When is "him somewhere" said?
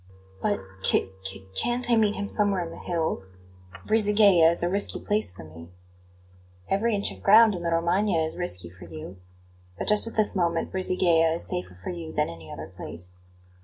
2.15-2.63